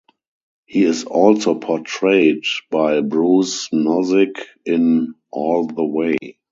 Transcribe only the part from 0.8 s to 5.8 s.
is also portrayed by Bruce Nozick in "All